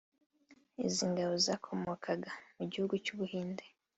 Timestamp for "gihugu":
2.71-2.95